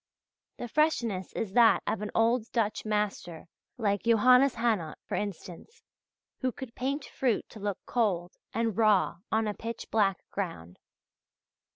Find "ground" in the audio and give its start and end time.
10.31-10.79